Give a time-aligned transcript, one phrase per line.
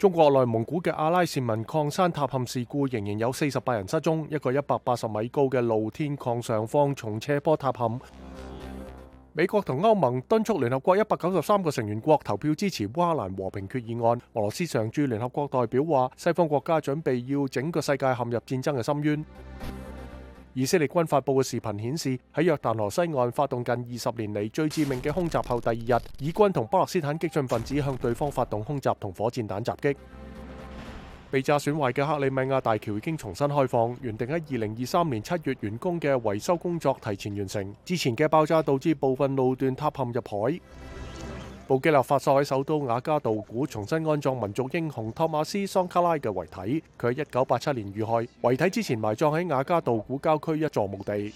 [0.00, 8.00] 中国内蒙古嘅阿拉善民矿山塌陷事故仍然有四十八人失踪，一个一百八十米高嘅露天矿上方从斜坡塌陷。
[9.34, 14.18] 美国同欧盟敦促联合国一百九十三个成员国投票支持乌克兰和平决议案。
[14.32, 19.26] 俄罗斯常驻联合国代表话：西方国家准备要整个世界陷入战争嘅深渊。
[20.52, 29.96] 以色列军发布嘅视频显示，喺约旦河西岸发动近二十年嚟最致命嘅空袭后，第二日，以军同巴勒斯坦激进分子向对方发动空袭同火箭弹袭击。
[31.30, 37.74] 被炸损坏嘅克里米亚大桥已经重新开放，原定喺二零二三年七月完工嘅维修工作提前完成。
[37.84, 40.58] 之前嘅爆炸导致部分路段塌陷入海。
[41.70, 46.82] 布基纳法索喺首都雅加道古重新安葬民族英雄托马斯桑卡拉嘅遺體。
[46.98, 51.30] 佢喺一九八七年遇害，遺體之前埋葬喺雅加道古郊區一座墓地。